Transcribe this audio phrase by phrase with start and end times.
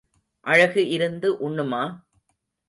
[0.45, 1.83] அழகு இருந்து உண்ணுமா?